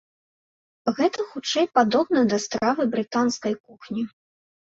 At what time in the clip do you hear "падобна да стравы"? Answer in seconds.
1.79-2.83